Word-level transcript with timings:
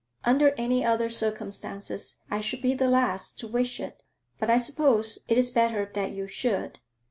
'Under 0.25 0.55
any 0.57 0.83
other 0.83 1.11
circumstances 1.11 2.21
I 2.31 2.41
should 2.41 2.63
be 2.63 2.73
the 2.73 2.87
last 2.87 3.37
to 3.37 3.47
wish 3.47 3.79
it, 3.79 4.01
but 4.39 4.49
I 4.49 4.57
suppose 4.57 5.19
it 5.27 5.37
is 5.37 5.51
better 5.51 5.91
that 5.93 6.09
you 6.11 6.25
should.' 6.25 6.79